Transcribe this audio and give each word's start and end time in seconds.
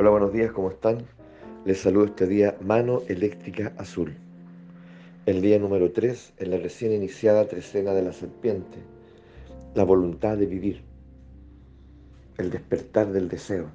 Hola, 0.00 0.10
buenos 0.10 0.32
días, 0.32 0.52
¿cómo 0.52 0.70
están? 0.70 0.98
Les 1.64 1.80
saludo 1.80 2.04
este 2.04 2.28
día 2.28 2.56
Mano 2.60 3.02
Eléctrica 3.08 3.72
Azul. 3.78 4.16
El 5.26 5.42
día 5.42 5.58
número 5.58 5.90
3 5.90 6.34
en 6.36 6.52
la 6.52 6.58
recién 6.58 6.92
iniciada 6.92 7.48
trecena 7.48 7.92
de 7.94 8.02
la 8.02 8.12
serpiente. 8.12 8.78
La 9.74 9.82
voluntad 9.82 10.38
de 10.38 10.46
vivir. 10.46 10.84
El 12.36 12.50
despertar 12.50 13.10
del 13.10 13.28
deseo. 13.28 13.72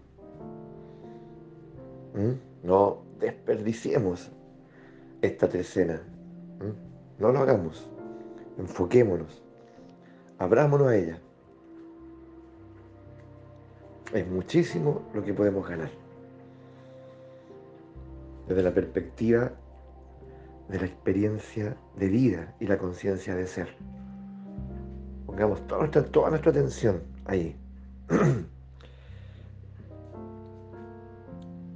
¿Mm? 2.14 2.68
No 2.68 3.04
desperdiciemos 3.20 4.32
esta 5.22 5.50
trecena. 5.50 6.02
¿Mm? 6.62 7.22
No 7.22 7.34
lo 7.34 7.40
hagamos. 7.40 7.90
Enfoquémonos. 8.58 9.44
Abrámonos 10.38 10.88
a 10.88 10.96
ella. 10.96 11.20
Es 14.14 14.26
muchísimo 14.26 15.02
lo 15.14 15.22
que 15.22 15.34
podemos 15.34 15.68
ganar. 15.68 16.03
Desde 18.48 18.64
la 18.64 18.74
perspectiva 18.74 19.52
de 20.70 20.80
la 20.80 20.86
experiencia 20.86 21.76
de 21.98 22.08
vida 22.08 22.56
y 22.60 22.68
la 22.68 22.78
conciencia 22.78 23.36
de 23.36 23.48
ser. 23.48 23.70
Pongamos 25.26 25.66
toda 25.68 25.88
nuestra, 26.30 26.52
atención 26.52 27.02
ahí. 27.26 27.56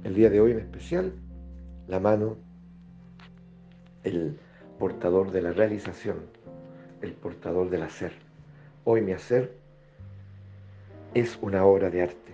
El 0.04 0.14
día 0.14 0.30
de 0.30 0.40
hoy 0.40 0.52
en 0.52 0.60
especial, 0.60 1.12
la 1.86 2.00
mano, 2.00 2.36
el 4.04 4.38
portador 4.78 5.32
de 5.32 5.42
la 5.42 5.52
realización, 5.52 6.18
el 7.02 7.12
portador 7.12 7.68
del 7.68 7.82
hacer. 7.82 8.12
Hoy 8.84 9.02
mi 9.02 9.12
hacer 9.12 9.52
es 11.14 11.38
una 11.42 11.64
obra 11.64 11.90
de 11.90 12.02
arte. 12.02 12.32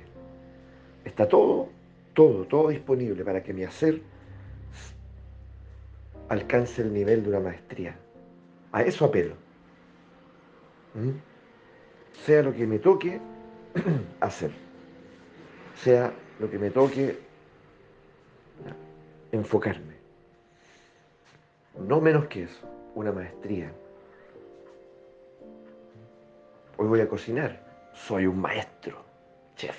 Está 1.05 1.29
todo, 1.29 1.69
todo, 2.12 2.45
todo 2.45 2.68
disponible 2.68 3.24
para 3.24 3.43
que 3.43 3.52
mi 3.52 3.65
hacer 3.65 4.02
alcance 6.35 6.82
el 6.82 6.93
nivel 6.93 7.23
de 7.23 7.30
una 7.30 7.40
maestría. 7.40 7.96
A 8.73 8.82
eso 8.82 9.07
apelo. 9.07 9.35
¿Mm? 10.95 11.10
Sea 12.24 12.43
lo 12.43 12.54
que 12.54 12.66
me 12.66 12.79
toque 12.79 13.21
hacer, 14.21 14.51
sea 15.74 16.12
lo 16.38 16.51
que 16.51 16.59
me 16.59 16.71
toque 16.71 17.18
enfocarme. 19.32 19.95
No 21.79 22.01
menos 22.01 22.27
que 22.27 22.45
eso, 22.45 22.68
una 22.95 23.10
maestría. 23.10 23.73
Hoy 26.77 26.87
voy 26.87 27.01
a 27.01 27.09
cocinar, 27.09 27.90
soy 27.93 28.27
un 28.27 28.40
maestro, 28.40 29.05
chef. 29.57 29.77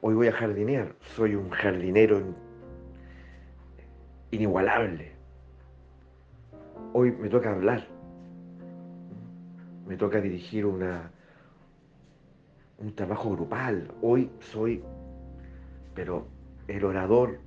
Hoy 0.00 0.14
voy 0.14 0.28
a 0.28 0.32
jardinear, 0.32 0.94
soy 1.14 1.34
un 1.34 1.50
jardinero 1.50 2.22
inigualable. 4.30 5.15
Hoy 6.98 7.12
me 7.12 7.28
toca 7.28 7.52
hablar, 7.52 7.86
me 9.86 9.98
toca 9.98 10.18
dirigir 10.18 10.64
una, 10.64 11.10
un 12.78 12.94
trabajo 12.94 13.32
grupal. 13.32 13.92
Hoy 14.00 14.30
soy, 14.40 14.82
pero 15.94 16.26
el 16.68 16.82
orador 16.86 17.38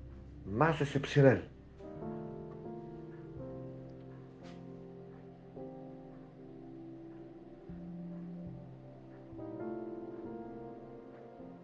más 0.45 0.80
excepcional. 0.81 1.50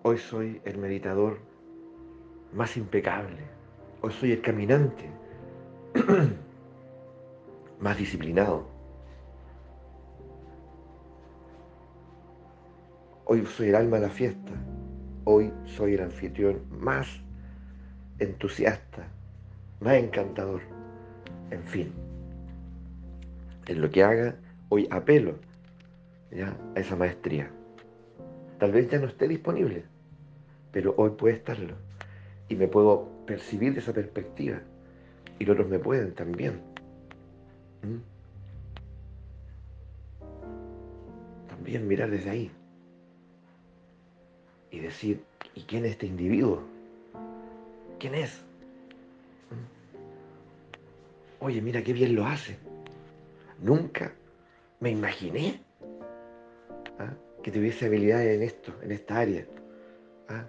Hoy 0.01 0.17
soy 0.17 0.59
el 0.65 0.79
meditador 0.79 1.37
más 2.51 2.77
impecable. 2.77 3.43
Hoy 4.01 4.11
soy 4.11 4.31
el 4.31 4.41
caminante 4.41 5.07
más 7.79 7.97
disciplinado. 7.97 8.67
Hoy 13.25 13.45
soy 13.45 13.69
el 13.69 13.75
alma 13.75 13.97
de 13.97 14.03
la 14.03 14.09
fiesta. 14.09 14.51
Hoy 15.23 15.51
soy 15.65 15.95
el 15.95 16.01
anfitrión 16.01 16.61
más 16.69 17.07
entusiasta, 18.19 19.07
más 19.79 19.95
encantador. 19.95 20.61
En 21.51 21.63
fin, 21.63 21.91
en 23.67 23.81
lo 23.81 23.89
que 23.89 24.03
haga, 24.03 24.35
hoy 24.69 24.87
apelo 24.91 25.35
¿ya? 26.31 26.55
a 26.75 26.79
esa 26.79 26.95
maestría. 26.95 27.49
Tal 28.59 28.71
vez 28.71 28.89
ya 28.89 28.99
no 28.99 29.07
esté 29.07 29.27
disponible, 29.27 29.85
pero 30.71 30.93
hoy 30.97 31.11
puede 31.11 31.35
estarlo. 31.35 31.75
Y 32.47 32.55
me 32.55 32.67
puedo 32.67 33.09
percibir 33.25 33.73
de 33.73 33.79
esa 33.79 33.93
perspectiva. 33.93 34.61
Y 35.39 35.45
los 35.45 35.55
otros 35.55 35.69
me 35.69 35.79
pueden 35.79 36.13
también. 36.13 36.74
También 41.47 41.87
mirar 41.87 42.09
desde 42.09 42.29
ahí. 42.29 42.51
Y 44.71 44.79
decir, 44.79 45.23
¿y 45.53 45.61
quién 45.63 45.85
es 45.85 45.91
este 45.91 46.07
individuo? 46.07 46.61
¿Quién 47.99 48.15
es? 48.15 48.41
Oye, 51.39 51.61
mira 51.61 51.83
qué 51.83 51.93
bien 51.93 52.15
lo 52.15 52.25
hace. 52.25 52.57
Nunca 53.59 54.13
me 54.79 54.89
imaginé 54.89 55.61
¿ah? 56.99 57.13
que 57.43 57.51
tuviese 57.51 57.85
habilidades 57.85 58.35
en 58.35 58.43
esto, 58.43 58.73
en 58.81 58.91
esta 58.91 59.19
área. 59.19 59.45
¿Ah? 60.27 60.45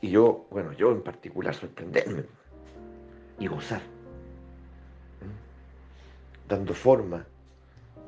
Y 0.00 0.10
yo, 0.10 0.46
bueno, 0.50 0.72
yo 0.72 0.92
en 0.92 1.02
particular 1.02 1.54
sorprenderme 1.54 2.24
y 3.38 3.46
gozar, 3.46 3.82
dando 6.48 6.74
forma 6.74 7.26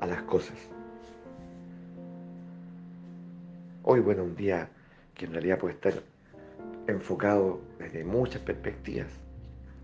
a 0.01 0.07
las 0.07 0.23
cosas. 0.23 0.57
Hoy, 3.83 4.01
bueno, 4.01 4.25
un 4.25 4.37
día 4.37 4.69
que 5.15 5.27
en 5.27 5.33
realidad 5.33 5.59
puede 5.59 5.75
estar 5.75 5.95
enfocado 6.87 7.61
desde 7.79 8.05
muchas 8.05 8.43
perspectivas. 8.43 9.09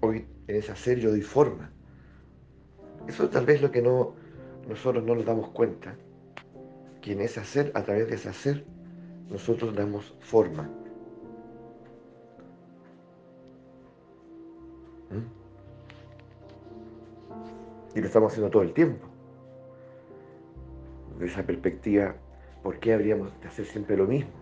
Hoy 0.00 0.26
en 0.48 0.56
ese 0.56 0.72
hacer 0.72 0.98
yo 0.98 1.10
doy 1.10 1.22
forma. 1.22 1.70
Eso 3.06 3.28
tal 3.28 3.46
vez 3.46 3.62
lo 3.62 3.70
que 3.70 3.82
no, 3.82 4.14
nosotros 4.68 5.04
no 5.04 5.14
nos 5.14 5.24
damos 5.24 5.50
cuenta 5.50 5.94
que 7.00 7.12
en 7.12 7.20
ese 7.20 7.40
hacer, 7.40 7.72
a 7.74 7.82
través 7.82 8.08
de 8.08 8.14
ese 8.14 8.28
hacer, 8.28 8.64
nosotros 9.28 9.74
damos 9.74 10.14
forma. 10.20 10.68
Y 17.94 18.00
lo 18.00 18.06
estamos 18.06 18.32
haciendo 18.32 18.50
todo 18.50 18.62
el 18.62 18.72
tiempo. 18.72 19.06
De 21.18 21.26
esa 21.26 21.42
perspectiva, 21.42 22.14
¿por 22.62 22.78
qué 22.78 22.94
habríamos 22.94 23.38
de 23.40 23.48
hacer 23.48 23.66
siempre 23.66 23.96
lo 23.96 24.06
mismo? 24.06 24.32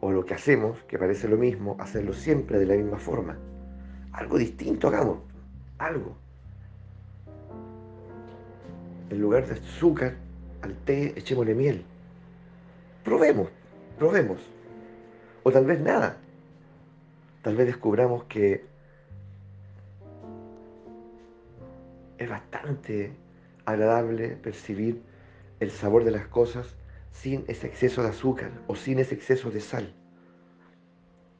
O 0.00 0.12
lo 0.12 0.24
que 0.24 0.34
hacemos, 0.34 0.78
que 0.84 0.98
parece 0.98 1.28
lo 1.28 1.36
mismo, 1.36 1.76
hacerlo 1.80 2.12
siempre 2.12 2.58
de 2.58 2.66
la 2.66 2.74
misma 2.74 2.98
forma. 2.98 3.38
Algo 4.12 4.38
distinto 4.38 4.88
hagamos, 4.88 5.18
algo. 5.78 6.16
En 9.10 9.20
lugar 9.20 9.46
de 9.46 9.54
azúcar, 9.54 10.14
al 10.62 10.74
té 10.84 11.18
echémosle 11.18 11.54
miel. 11.54 11.84
Probemos, 13.04 13.48
probemos. 13.98 14.38
O 15.42 15.50
tal 15.50 15.64
vez 15.64 15.80
nada. 15.80 16.18
Tal 17.42 17.56
vez 17.56 17.66
descubramos 17.66 18.24
que 18.24 18.66
es 22.18 22.28
bastante 22.28 23.12
agradable 23.64 24.30
percibir 24.30 25.02
el 25.60 25.70
sabor 25.70 26.04
de 26.04 26.10
las 26.10 26.26
cosas 26.26 26.76
sin 27.12 27.44
ese 27.48 27.66
exceso 27.66 28.02
de 28.02 28.08
azúcar 28.08 28.50
o 28.66 28.76
sin 28.76 28.98
ese 28.98 29.14
exceso 29.14 29.50
de 29.50 29.60
sal. 29.60 29.92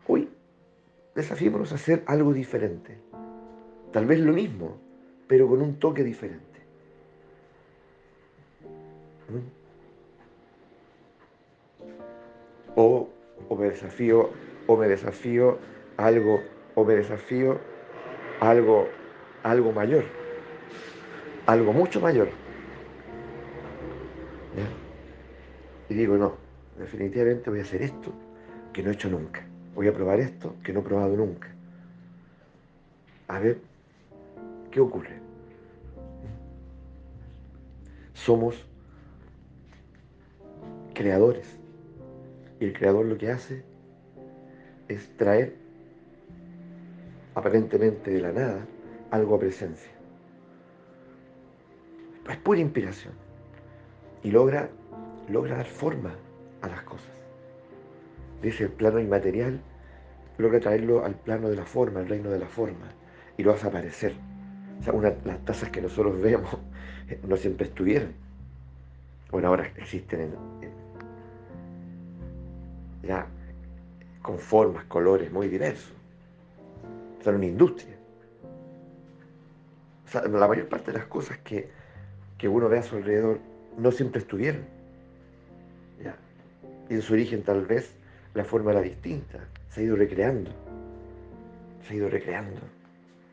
Hoy 0.07 0.29
desafiémonos 1.15 1.73
a 1.73 1.77
hacer 1.77 2.03
algo 2.07 2.33
diferente. 2.33 2.99
Tal 3.93 4.07
vez 4.07 4.21
lo 4.21 4.33
mismo, 4.33 4.79
pero 5.27 5.49
con 5.49 5.63
un 5.63 5.79
toque 5.79 6.05
diferente. 6.05 6.47
O, 12.75 13.09
o 13.49 13.57
me 13.57 13.69
desafío, 13.71 14.31
o 14.67 14.77
me 14.77 14.89
desafío 14.89 15.59
algo, 15.97 16.41
o 16.75 16.85
me 16.85 16.95
desafío 16.95 17.59
algo, 18.41 18.87
algo 19.43 19.73
mayor, 19.73 20.05
algo 21.49 21.73
mucho 21.73 21.99
mayor. 21.99 22.29
Y 25.89 25.95
digo, 25.95 26.19
no, 26.19 26.35
definitivamente 26.79 27.49
voy 27.49 27.61
a 27.61 27.63
hacer 27.63 27.81
esto 27.81 28.13
que 28.75 28.83
no 28.83 28.91
he 28.91 28.93
hecho 28.93 29.09
nunca. 29.09 29.41
Voy 29.75 29.89
a 29.89 29.95
probar 29.95 30.21
esto 30.21 30.57
que 30.63 30.75
no 30.75 30.81
he 30.81 30.83
probado 30.83 31.17
nunca. 31.17 31.49
A 33.29 33.39
ver, 33.39 33.63
¿qué 34.71 34.81
ocurre? 34.81 35.19
Somos 38.13 38.63
creadores. 40.93 41.57
Y 42.61 42.67
el 42.67 42.75
creador 42.75 43.07
lo 43.07 43.17
que 43.17 43.31
hace 43.31 43.65
es 44.89 45.17
traer 45.17 45.55
aparentemente 47.35 48.11
de 48.11 48.21
la 48.21 48.33
nada 48.33 48.67
algo 49.11 49.37
a 49.37 49.39
presencia. 49.39 49.98
Es 52.29 52.37
pura 52.37 52.61
inspiración. 52.61 53.15
Y 54.23 54.31
logra, 54.31 54.69
logra 55.29 55.57
dar 55.57 55.67
forma 55.67 56.15
a 56.63 56.69
las 56.69 56.83
cosas. 56.83 57.11
Dice 58.43 58.65
el 58.65 58.71
plano 58.71 59.01
inmaterial, 59.01 59.61
logra 60.37 60.61
traerlo 60.61 61.05
al 61.05 61.15
plano 61.15 61.49
de 61.49 61.57
la 61.57 61.65
forma, 61.65 62.01
al 62.01 62.09
reino 62.09 62.31
de 62.31 62.39
la 62.39 62.47
forma, 62.47 62.89
y 63.37 63.43
lo 63.43 63.53
hace 63.53 63.67
aparecer. 63.67 64.15
Las 65.25 65.45
tazas 65.45 65.71
que 65.71 65.81
nosotros 65.81 66.21
vemos 66.23 66.57
no 67.27 67.37
siempre 67.37 67.67
estuvieron. 67.67 68.13
Bueno, 69.31 69.49
ahora 69.49 69.71
existen 69.77 70.35
ya 73.03 73.27
con 74.23 74.39
formas, 74.39 74.85
colores 74.85 75.33
muy 75.33 75.49
diversos. 75.49 75.93
Son 77.23 77.37
una 77.37 77.47
industria. 77.47 77.97
La 80.31 80.49
mayor 80.49 80.69
parte 80.69 80.93
de 80.93 80.99
las 80.99 81.07
cosas 81.07 81.39
que, 81.39 81.71
que 82.39 82.49
uno 82.49 82.69
ve 82.69 82.79
a 82.79 82.83
su 82.83 82.97
alrededor 82.97 83.41
no 83.77 83.91
siempre 83.93 84.21
estuvieron. 84.21 84.63
¿ya? 86.03 86.17
Y 86.89 86.95
en 86.95 87.03
su 87.03 87.13
origen 87.13 87.43
tal 87.43 87.67
vez 87.67 87.95
la 88.35 88.45
forma 88.45 88.71
era 88.71 88.81
distinta, 88.81 89.41
se 89.69 89.81
ha 89.81 89.85
ido 89.85 89.97
recreando, 89.97 90.51
se 91.87 91.93
ha 91.93 91.97
ido 91.97 92.09
recreando. 92.09 92.61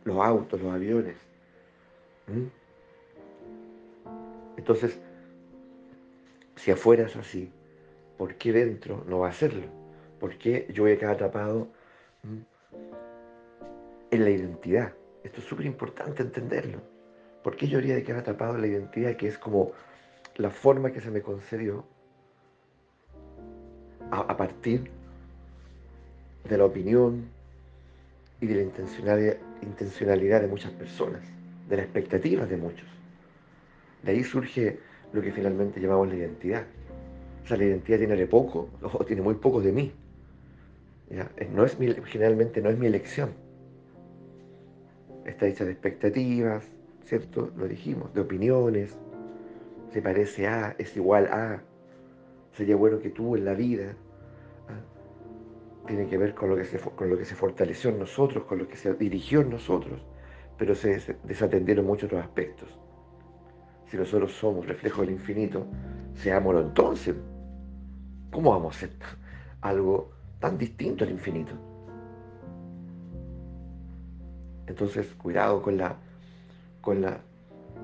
Los 0.04 0.18
autos, 0.24 0.62
los 0.62 0.74
aviones. 0.74 1.16
Entonces, 4.58 5.00
si 6.56 6.72
afuera 6.72 7.06
es 7.06 7.16
así, 7.16 7.52
¿por 8.18 8.36
qué 8.36 8.52
dentro 8.52 9.04
no 9.08 9.20
va 9.20 9.30
a 9.30 9.34
serlo? 9.34 9.68
¿Por 10.20 10.38
qué 10.38 10.68
yo 10.74 10.84
voy 10.84 10.94
a 10.94 10.98
quedar 10.98 11.16
atrapado 11.16 11.68
en 14.12 14.24
la 14.24 14.30
identidad? 14.30 14.94
Esto 15.24 15.40
es 15.40 15.46
súper 15.46 15.66
importante 15.66 16.22
entenderlo. 16.24 16.95
¿Por 17.46 17.56
qué 17.56 17.68
yo 17.68 17.78
habría 17.78 17.94
de 17.94 18.02
quedar 18.02 18.22
atrapado 18.22 18.56
en 18.56 18.62
la 18.62 18.68
identidad 18.68 19.16
que 19.18 19.28
es 19.28 19.38
como 19.38 19.72
la 20.38 20.50
forma 20.50 20.92
que 20.92 21.00
se 21.00 21.12
me 21.12 21.22
concedió 21.22 21.86
a, 24.10 24.36
partir 24.36 24.90
de 26.50 26.58
la 26.58 26.66
opinión 26.66 27.28
y 28.42 28.48
de 28.48 28.56
la 28.56 28.62
intencionalidad, 29.62 30.42
de 30.42 30.48
muchas 30.48 30.72
personas, 30.72 31.22
de 31.70 31.78
las 31.78 31.86
expectativas 31.86 32.50
de 32.50 32.58
muchos? 32.58 32.88
De 34.02 34.14
ahí 34.14 34.24
surge 34.24 34.80
lo 35.14 35.22
que 35.22 35.32
finalmente 35.32 35.80
llamamos 35.80 36.08
la 36.08 36.16
identidad. 36.16 36.66
O 37.44 37.48
sea, 37.48 37.58
la 37.58 37.66
identidad 37.66 38.00
tiene 38.00 38.26
poco, 38.26 38.70
o 38.82 39.06
tiene 39.06 39.22
muy 39.22 39.36
poco 39.36 39.62
de 39.62 39.72
mí. 39.72 39.92
No 41.54 41.64
es 41.64 41.78
generalmente 42.06 42.60
no 42.60 42.72
es 42.72 42.78
mi 42.80 42.88
elección. 42.88 43.36
Está 45.26 45.46
hecha 45.46 45.64
de 45.64 45.74
expectativas, 45.74 46.75
¿cierto? 47.06 47.52
Lo 47.56 47.68
dijimos, 47.68 48.14
de 48.14 48.22
opiniones. 48.22 48.98
Se 49.92 50.02
parece 50.02 50.48
a, 50.48 50.76
es 50.78 50.96
igual 50.98 51.28
a. 51.28 51.62
Sería 52.52 52.76
bueno 52.76 53.00
que 53.00 53.10
tú 53.10 53.36
en 53.36 53.46
la 53.46 53.54
vida. 53.54 53.96
¿ah? 54.68 55.88
Tiene 55.88 56.08
que 56.08 56.18
ver 56.18 56.34
con 56.34 56.50
lo 56.50 56.58
que, 56.58 56.66
se, 56.66 56.80
con 56.80 57.10
lo 57.10 57.18
que 57.18 57.26
se 57.26 57.36
fortaleció 57.36 57.92
en 57.92 58.00
nosotros, 58.00 58.44
con 58.46 58.58
lo 58.58 58.68
que 58.68 58.76
se 58.76 58.94
dirigió 58.96 59.42
en 59.42 59.52
nosotros, 59.52 60.02
pero 60.58 60.74
se 60.74 61.16
desatendieron 61.24 61.86
muchos 61.86 62.08
otros 62.08 62.24
aspectos. 62.24 62.70
Si 63.86 63.98
nosotros 63.98 64.34
somos 64.34 64.66
reflejo 64.66 65.02
del 65.02 65.12
infinito, 65.12 65.68
seámoslo 66.16 66.62
entonces. 66.62 67.16
¿Cómo 68.32 68.52
vamos 68.52 68.76
a 68.76 68.80
ser 68.80 68.90
algo 69.62 70.12
tan 70.40 70.58
distinto 70.58 71.04
al 71.04 71.12
infinito? 71.12 71.54
Entonces, 74.68 75.14
cuidado 75.14 75.62
con 75.62 75.78
la, 75.78 75.96
con 76.86 77.02
la 77.02 77.20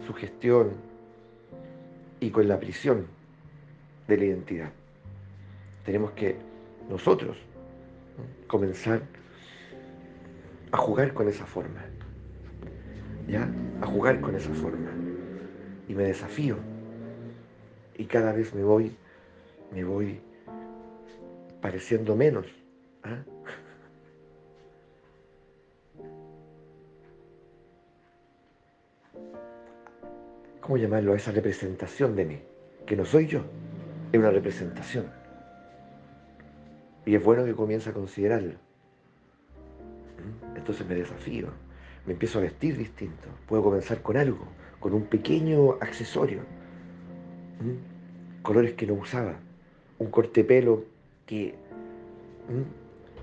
sugestión 0.06 0.74
y 2.20 2.30
con 2.30 2.48
la 2.48 2.60
prisión 2.60 3.08
de 4.08 4.16
la 4.16 4.26
identidad. 4.26 4.72
Tenemos 5.84 6.12
que 6.12 6.38
nosotros 6.88 7.36
comenzar 8.48 9.02
a 10.72 10.78
jugar 10.78 11.14
con 11.16 11.28
esa 11.28 11.48
forma. 11.48 11.84
¿Ya? 13.28 13.50
A 13.82 13.88
jugar 13.88 14.22
con 14.22 14.36
esa 14.36 14.54
forma 14.54 14.92
y 15.88 15.96
me 15.96 16.04
desafío. 16.04 16.58
Y 17.98 18.06
cada 18.06 18.32
vez 18.32 18.54
me 18.54 18.64
voy, 18.64 18.96
me 19.74 19.84
voy 19.84 20.22
pareciendo 21.60 22.16
menos. 22.16 22.46
¿ah? 23.04 23.24
¿Cómo 30.62 30.78
llamarlo? 30.78 31.16
Esa 31.16 31.32
representación 31.32 32.16
de 32.16 32.26
mí, 32.26 32.40
que 32.86 32.96
no 32.96 33.04
soy 33.04 33.26
yo, 33.26 33.42
es 34.12 34.20
una 34.20 34.30
representación. 34.30 35.08
Y 37.06 37.16
es 37.16 37.24
bueno 37.24 37.44
que 37.44 37.54
comience 37.54 37.90
a 37.90 37.94
considerarlo. 37.94 38.54
¿Mm? 40.18 40.58
Entonces 40.58 40.88
me 40.88 40.96
desafío, 40.96 41.48
me 42.06 42.14
empiezo 42.14 42.38
a 42.38 42.44
vestir 42.44 42.78
distinto, 42.78 43.28
puedo 43.48 43.64
comenzar 43.64 44.02
con 44.04 44.18
algo, 44.18 44.48
con 44.80 44.94
un 44.94 45.06
pequeño 45.06 45.74
accesorio, 45.82 46.42
colores 48.44 48.74
que 48.74 48.86
no 48.86 48.94
usaba, 48.94 49.36
un 49.98 50.12
corte 50.12 50.44
pelo 50.44 50.86
que, 51.26 51.56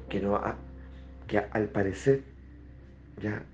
que, 0.09 0.21
no, 0.21 0.41
que 1.27 1.39
al 1.39 1.69
parecer 1.69 2.23
ya 3.21 3.45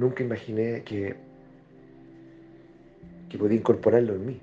nunca 0.00 0.24
imaginé 0.24 0.82
que, 0.82 1.14
que 3.28 3.38
podía 3.38 3.58
incorporarlo 3.58 4.14
en 4.14 4.26
mí. 4.26 4.40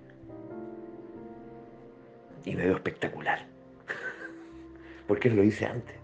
Y 2.46 2.56
me 2.56 2.64
veo 2.64 2.76
espectacular. 2.76 3.46
Porque 5.08 5.30
lo 5.30 5.44
hice 5.44 5.66
antes. 5.66 5.96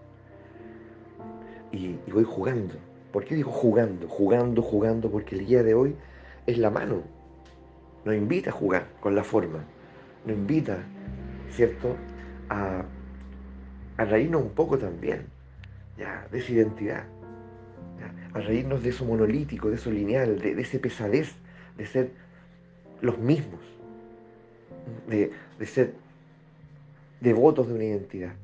y 1.72 1.96
voy 2.10 2.24
jugando 2.24 2.74
¿Por 3.14 3.24
qué 3.24 3.36
digo 3.36 3.52
jugando? 3.52 4.08
Jugando, 4.08 4.60
jugando, 4.60 5.08
porque 5.08 5.36
el 5.36 5.46
día 5.46 5.62
de 5.62 5.72
hoy 5.72 5.94
es 6.48 6.58
la 6.58 6.68
mano. 6.68 7.04
Nos 8.04 8.16
invita 8.16 8.50
a 8.50 8.52
jugar 8.52 8.88
con 8.98 9.14
la 9.14 9.22
forma. 9.22 9.60
Nos 10.26 10.36
invita, 10.36 10.78
¿cierto?, 11.52 11.94
a, 12.48 12.84
reírnos 13.98 14.42
un 14.42 14.48
poco 14.48 14.78
también, 14.78 15.28
ya, 15.96 16.26
de 16.32 16.40
esa 16.40 16.50
identidad. 16.50 17.04
A 18.34 18.40
reírnos 18.40 18.82
de 18.82 18.90
eso 18.90 19.04
monolítico, 19.04 19.68
de 19.68 19.76
eso 19.76 19.90
lineal, 19.90 20.40
de, 20.40 20.60
ese 20.60 20.78
pesadez 20.78 21.34
de 21.76 21.86
ser 21.86 22.10
los 23.00 23.16
mismos, 23.18 23.60
de, 25.08 25.30
de 25.58 25.66
ser 25.66 25.94
devotos 27.20 27.68
de 27.68 27.74
una 27.74 27.84
identidad. 27.84 28.34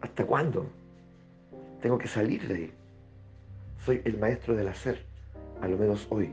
¿Hasta 0.00 0.24
cuándo? 0.24 0.66
Tengo 1.82 1.98
que 1.98 2.08
salir 2.08 2.46
de 2.48 2.54
ahí. 2.54 2.72
Soy 3.84 4.00
el 4.04 4.18
maestro 4.18 4.54
del 4.54 4.68
hacer, 4.68 5.04
a 5.60 5.68
lo 5.68 5.76
menos 5.76 6.06
hoy. 6.10 6.32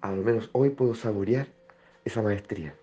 A 0.00 0.10
lo 0.10 0.22
menos 0.22 0.50
hoy 0.52 0.70
puedo 0.70 0.94
saborear 0.94 1.46
esa 2.04 2.22
maestría, 2.22 2.74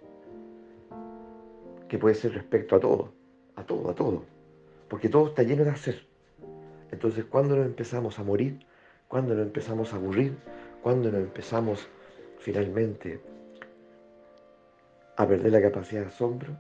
que 1.90 1.98
puede 1.98 2.16
ser 2.16 2.34
respecto 2.34 2.78
a 2.78 2.80
todo, 2.80 3.12
a 3.58 3.64
todo, 3.64 3.90
a 3.90 3.96
todo, 3.96 4.24
porque 4.90 5.08
todo 5.08 5.28
está 5.28 5.44
lleno 5.44 5.64
de 5.64 5.70
hacer. 5.70 6.06
Entonces, 6.92 7.26
cuando 7.26 7.56
nos 7.56 7.66
empezamos 7.66 8.18
a 8.20 8.24
morir, 8.24 8.60
cuando 9.08 9.36
nos 9.36 9.46
empezamos 9.46 9.94
a 9.94 9.98
aburrir, 9.98 10.36
cuando 10.82 11.12
nos 11.12 11.22
empezamos 11.22 11.88
finalmente 12.40 13.22
a 15.18 15.28
perder 15.28 15.52
la 15.52 15.62
capacidad 15.62 16.02
de 16.02 16.08
asombro, 16.08 16.56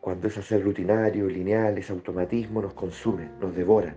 cuando 0.00 0.28
ese 0.28 0.40
hacer 0.40 0.62
rutinario, 0.62 1.28
lineal, 1.28 1.78
ese 1.78 1.92
automatismo 1.92 2.62
nos 2.62 2.74
consume, 2.74 3.28
nos 3.40 3.54
devora. 3.54 3.94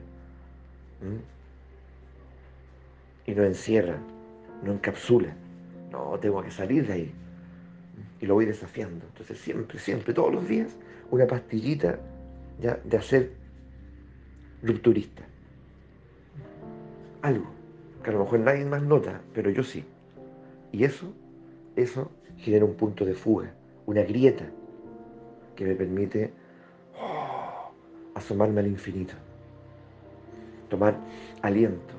Y 3.26 3.32
nos 3.32 3.46
encierra, 3.46 3.98
nos 4.64 4.76
encapsula. 4.76 5.34
No, 5.92 6.18
tengo 6.20 6.42
que 6.42 6.52
salir 6.52 6.88
de 6.88 6.94
ahí. 6.94 7.16
Y 8.20 8.26
lo 8.26 8.36
voy 8.36 8.46
desafiando. 8.46 9.06
Entonces 9.08 9.40
siempre, 9.40 9.80
siempre, 9.80 10.14
todos 10.14 10.34
los 10.34 10.48
días, 10.48 10.76
una 11.10 11.28
pastillita 11.28 12.00
de 12.62 12.98
hacer 12.98 13.32
rupturista. 14.62 15.24
Algo 17.22 17.48
que 18.04 18.10
a 18.10 18.14
lo 18.14 18.20
mejor 18.20 18.40
nadie 18.40 18.66
más 18.66 18.84
nota, 18.84 19.22
pero 19.34 19.50
yo 19.50 19.64
sí. 19.64 19.84
Y 20.72 20.84
eso, 20.84 21.12
eso 21.76 22.12
genera 22.38 22.66
un 22.66 22.76
punto 22.76 23.06
de 23.06 23.14
fuga, 23.14 23.54
una 23.86 24.04
grieta 24.04 24.46
que 25.56 25.66
me 25.66 25.76
permite 25.76 26.34
oh, 27.00 27.72
asomarme 28.16 28.62
al 28.62 28.68
infinito, 28.68 29.14
tomar 30.70 30.98
aliento 31.42 31.94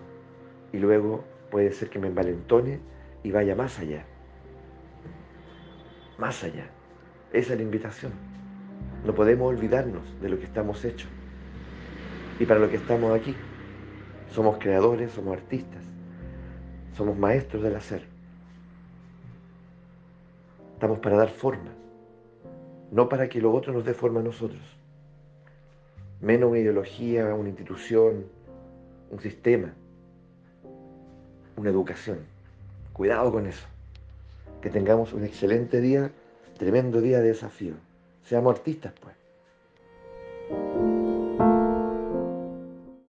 y 0.73 0.79
luego 0.79 1.25
puede 1.51 1.71
ser 1.73 1.91
que 1.91 1.99
me 1.99 2.09
envalentone 2.09 2.81
y 3.23 3.31
vaya 3.31 3.55
más 3.55 3.79
allá. 3.79 4.05
Más 6.19 6.43
allá. 6.45 6.67
Esa 7.33 7.53
es 7.53 7.59
la 7.59 7.65
invitación. 7.65 8.13
No 9.05 9.15
podemos 9.15 9.49
olvidarnos 9.49 10.03
de 10.21 10.29
lo 10.29 10.39
que 10.39 10.45
estamos 10.45 10.85
hechos 10.85 11.09
y 12.39 12.47
para 12.47 12.61
lo 12.61 12.69
que 12.69 12.77
estamos 12.77 13.19
aquí. 13.19 13.35
Somos 14.31 14.59
creadores, 14.59 15.13
somos 15.13 15.37
artistas, 15.37 15.85
somos 16.97 17.17
maestros 17.19 17.63
del 17.63 17.77
hacer. 17.77 18.03
Estamos 20.75 20.99
para 21.01 21.17
dar 21.17 21.29
forma, 21.29 21.71
no 22.91 23.09
para 23.09 23.29
que 23.29 23.41
lo 23.41 23.53
otro 23.53 23.73
nos 23.73 23.85
dé 23.85 23.95
forma 23.95 24.21
a 24.21 24.23
nosotros. 24.23 24.63
Menos 26.21 26.51
una 26.51 26.61
ideología, 26.61 27.35
una 27.35 27.49
institución, 27.49 28.25
un 29.11 29.21
sistema, 29.21 29.75
una 31.57 31.71
educación. 31.71 32.19
Cuidado 32.93 33.31
con 33.31 33.47
eso. 33.47 33.67
Que 34.61 34.71
tengamos 34.71 35.13
un 35.13 35.25
excelente 35.25 35.81
día, 35.81 36.11
tremendo 36.59 37.01
día 37.01 37.21
de 37.21 37.29
desafío. 37.29 37.75
Seamos 38.25 38.57
artistas, 38.57 38.93
pues. 39.01 39.22